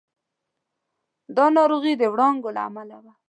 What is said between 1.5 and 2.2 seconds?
ناروغي د